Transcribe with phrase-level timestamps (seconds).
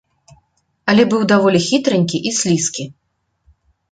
[0.93, 2.83] Але быў даволі хітранькі і слізкі.